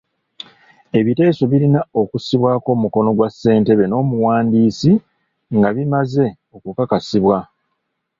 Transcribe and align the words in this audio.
Ebiteeso 0.99 1.43
birina 1.51 1.81
okussibwako 2.01 2.67
omukono 2.75 3.09
gwa 3.17 3.29
ssentebe 3.31 3.85
n'omuwandiisi 3.87 4.91
nga 5.57 5.69
bimaze 5.75 6.25
okukakasibwa. 6.55 7.37